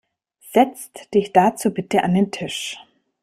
Setzt 0.53 1.13
dich 1.13 1.31
dazu 1.31 1.71
bitte 1.71 2.01
an 2.03 2.15
den 2.15 2.31
Tisch. 2.31 2.79